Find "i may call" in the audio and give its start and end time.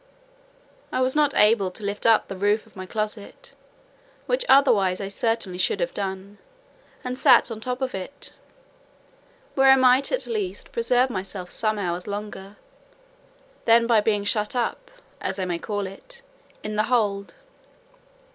15.37-15.85